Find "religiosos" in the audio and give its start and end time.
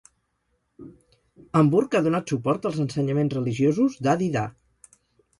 3.37-3.99